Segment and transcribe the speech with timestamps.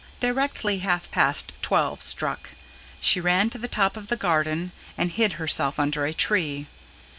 [0.19, 2.55] Directly half past twelve struck,
[3.01, 6.65] she ran to the top of the garden and hid herself under a tree.